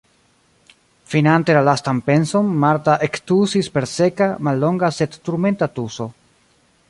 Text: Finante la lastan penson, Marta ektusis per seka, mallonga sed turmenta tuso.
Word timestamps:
Finante 1.13 1.55
la 1.57 1.61
lastan 1.67 1.99
penson, 2.07 2.49
Marta 2.63 2.97
ektusis 3.09 3.71
per 3.75 3.87
seka, 3.93 4.31
mallonga 4.49 4.91
sed 5.01 5.19
turmenta 5.29 5.71
tuso. 5.79 6.11